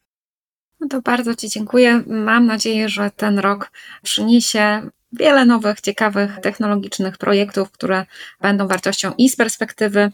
No 0.84 0.88
to 0.88 1.02
bardzo 1.02 1.34
Ci 1.34 1.48
dziękuję. 1.48 2.02
Mam 2.06 2.46
nadzieję, 2.46 2.88
że 2.88 3.10
ten 3.16 3.38
rok 3.38 3.70
przyniesie 4.02 4.90
wiele 5.12 5.44
nowych, 5.44 5.80
ciekawych, 5.80 6.40
technologicznych 6.42 7.18
projektów, 7.18 7.70
które 7.70 8.06
będą 8.40 8.68
wartością 8.68 9.12
i 9.18 9.28
z 9.28 9.36
perspektywy 9.36 10.12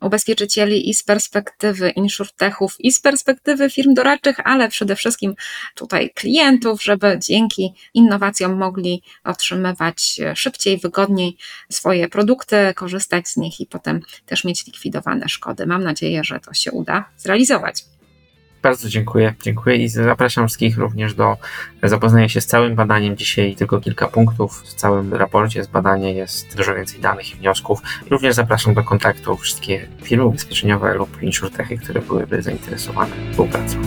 ubezpieczycieli 0.00 0.90
i 0.90 0.94
z 0.94 1.02
perspektywy 1.02 1.90
insurtechów 1.90 2.76
i 2.78 2.92
z 2.92 3.00
perspektywy 3.00 3.70
firm 3.70 3.94
doradczych, 3.94 4.36
ale 4.44 4.68
przede 4.68 4.96
wszystkim 4.96 5.34
tutaj 5.74 6.10
klientów, 6.14 6.82
żeby 6.82 7.18
dzięki 7.22 7.74
innowacjom 7.94 8.56
mogli 8.56 9.02
otrzymywać 9.24 10.20
szybciej, 10.34 10.78
wygodniej 10.78 11.36
swoje 11.70 12.08
produkty, 12.08 12.56
korzystać 12.74 13.28
z 13.28 13.36
nich 13.36 13.60
i 13.60 13.66
potem 13.66 14.00
też 14.26 14.44
mieć 14.44 14.66
likwidowane 14.66 15.28
szkody. 15.28 15.66
Mam 15.66 15.84
nadzieję, 15.84 16.24
że 16.24 16.40
to 16.40 16.54
się 16.54 16.72
uda 16.72 17.04
zrealizować. 17.16 17.91
Bardzo 18.62 18.88
dziękuję. 18.88 19.34
Dziękuję 19.42 19.76
i 19.76 19.88
zapraszam 19.88 20.46
wszystkich 20.46 20.78
również 20.78 21.14
do 21.14 21.36
zapoznania 21.82 22.28
się 22.28 22.40
z 22.40 22.46
całym 22.46 22.74
badaniem. 22.74 23.16
Dzisiaj 23.16 23.56
tylko 23.56 23.80
kilka 23.80 24.08
punktów 24.08 24.62
w 24.62 24.74
całym 24.74 25.14
raporcie 25.14 25.64
z 25.64 25.66
badania 25.66 26.10
jest 26.10 26.56
dużo 26.56 26.74
więcej 26.74 27.00
danych 27.00 27.32
i 27.32 27.36
wniosków. 27.36 27.80
Również 28.10 28.34
zapraszam 28.34 28.74
do 28.74 28.84
kontaktu 28.84 29.36
wszystkie 29.36 29.88
firmy 30.02 30.24
ubezpieczeniowe 30.24 30.94
lub 30.94 31.22
insurtechy, 31.22 31.78
które 31.78 32.02
byłyby 32.02 32.42
zainteresowane 32.42 33.16
współpracą. 33.30 33.78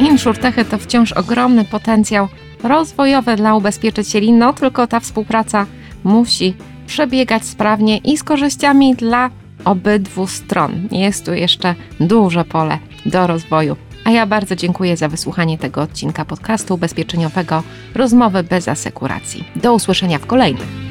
insurtechy 0.00 0.64
to 0.64 0.78
wciąż 0.78 1.12
ogromny 1.12 1.64
potencjał 1.64 2.28
rozwojowy 2.62 3.36
dla 3.36 3.54
ubezpieczycieli, 3.54 4.32
no 4.32 4.52
tylko 4.52 4.86
ta 4.86 5.00
współpraca 5.00 5.66
musi 6.04 6.54
przebiegać 6.90 7.44
sprawnie 7.44 7.98
i 7.98 8.16
z 8.16 8.24
korzyściami 8.24 8.94
dla 8.94 9.30
obydwu 9.64 10.26
stron. 10.26 10.88
Jest 10.90 11.26
tu 11.26 11.34
jeszcze 11.34 11.74
duże 12.00 12.44
pole 12.44 12.78
do 13.06 13.26
rozwoju. 13.26 13.76
A 14.04 14.10
ja 14.10 14.26
bardzo 14.26 14.56
dziękuję 14.56 14.96
za 14.96 15.08
wysłuchanie 15.08 15.58
tego 15.58 15.82
odcinka 15.82 16.24
podcastu 16.24 16.74
ubezpieczeniowego 16.74 17.62
Rozmowy 17.94 18.42
bez 18.42 18.68
asekuracji. 18.68 19.44
Do 19.56 19.74
usłyszenia 19.74 20.18
w 20.18 20.26
kolejnym. 20.26 20.89